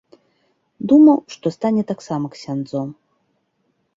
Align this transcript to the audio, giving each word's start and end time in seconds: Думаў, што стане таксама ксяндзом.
Думаў, 0.91 1.19
што 1.33 1.51
стане 1.57 1.83
таксама 1.91 2.25
ксяндзом. 2.37 2.89